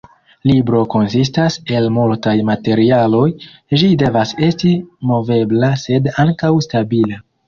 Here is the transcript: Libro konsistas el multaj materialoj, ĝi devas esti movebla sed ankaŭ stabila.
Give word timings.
Libro 0.49 0.79
konsistas 0.93 1.57
el 1.75 1.89
multaj 1.97 2.33
materialoj, 2.47 3.25
ĝi 3.81 3.89
devas 4.05 4.31
esti 4.47 4.71
movebla 5.11 5.71
sed 5.83 6.11
ankaŭ 6.25 6.51
stabila. 6.69 7.21